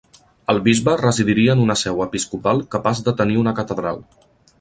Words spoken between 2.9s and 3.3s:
de